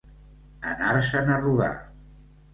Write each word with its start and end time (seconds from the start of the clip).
Anar-se'n 0.71 1.31
a 1.35 1.37
rodar. 1.45 1.71